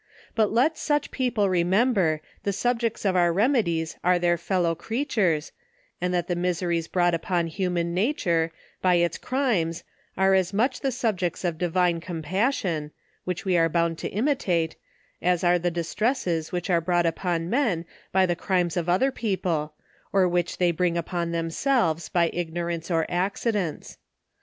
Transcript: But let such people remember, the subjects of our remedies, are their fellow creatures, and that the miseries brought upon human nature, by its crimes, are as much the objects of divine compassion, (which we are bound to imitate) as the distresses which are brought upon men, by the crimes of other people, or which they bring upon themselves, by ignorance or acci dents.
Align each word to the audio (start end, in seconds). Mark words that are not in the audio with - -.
But 0.33 0.51
let 0.51 0.79
such 0.79 1.11
people 1.11 1.47
remember, 1.47 2.21
the 2.41 2.51
subjects 2.53 3.05
of 3.05 3.15
our 3.15 3.31
remedies, 3.31 3.97
are 4.03 4.17
their 4.17 4.35
fellow 4.35 4.73
creatures, 4.73 5.51
and 6.01 6.11
that 6.11 6.27
the 6.27 6.35
miseries 6.35 6.87
brought 6.87 7.13
upon 7.13 7.45
human 7.45 7.93
nature, 7.93 8.51
by 8.81 8.95
its 8.95 9.19
crimes, 9.19 9.83
are 10.17 10.33
as 10.33 10.53
much 10.53 10.79
the 10.79 10.99
objects 11.03 11.43
of 11.43 11.59
divine 11.59 11.99
compassion, 11.99 12.89
(which 13.25 13.45
we 13.45 13.55
are 13.57 13.69
bound 13.69 13.99
to 13.99 14.09
imitate) 14.09 14.75
as 15.21 15.41
the 15.41 15.69
distresses 15.71 16.51
which 16.51 16.71
are 16.71 16.81
brought 16.81 17.05
upon 17.05 17.47
men, 17.47 17.85
by 18.11 18.25
the 18.25 18.35
crimes 18.35 18.75
of 18.75 18.89
other 18.89 19.11
people, 19.11 19.75
or 20.11 20.27
which 20.27 20.57
they 20.57 20.71
bring 20.71 20.97
upon 20.97 21.31
themselves, 21.31 22.09
by 22.09 22.31
ignorance 22.33 22.89
or 22.89 23.05
acci 23.07 23.51
dents. 23.53 23.99